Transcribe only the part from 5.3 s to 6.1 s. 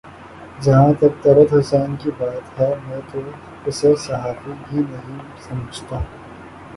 سمجھتا